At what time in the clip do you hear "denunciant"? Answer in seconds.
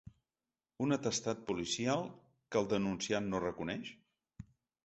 2.75-3.31